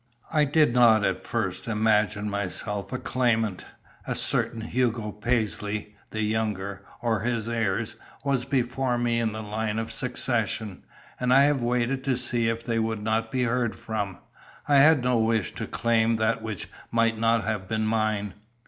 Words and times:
I 0.33 0.45
did 0.45 0.73
not 0.73 1.05
at 1.05 1.19
first 1.19 1.67
imagine 1.67 2.27
myself 2.27 2.91
a 2.91 2.97
claimant; 2.97 3.65
a 4.07 4.15
certain 4.15 4.61
Hugo 4.61 5.11
Paisley, 5.11 5.93
the 6.09 6.23
younger, 6.23 6.83
or 7.03 7.19
his 7.19 7.47
heirs, 7.47 7.95
was 8.23 8.43
before 8.43 8.97
me 8.97 9.19
in 9.19 9.31
the 9.31 9.43
line 9.43 9.77
of 9.77 9.91
succession, 9.91 10.85
and 11.19 11.31
I 11.31 11.43
have 11.43 11.61
waited 11.61 12.03
to 12.05 12.17
see 12.17 12.49
if 12.49 12.65
they 12.65 12.79
would 12.79 13.03
not 13.03 13.29
be 13.29 13.43
heard 13.43 13.75
from. 13.75 14.17
I 14.67 14.77
had 14.77 15.03
no 15.03 15.19
wish 15.19 15.53
to 15.53 15.67
claim 15.67 16.15
that 16.15 16.41
which 16.41 16.67
might 16.89 17.19
not 17.19 17.43
have 17.43 17.67
been 17.67 17.85
mine." 17.85 18.33